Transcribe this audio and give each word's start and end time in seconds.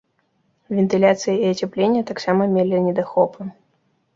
Вентыляцыя 0.77 1.35
і 1.43 1.53
ацяпленне 1.55 2.01
таксама 2.13 2.43
мелі 2.57 2.83
недахопы. 2.87 3.41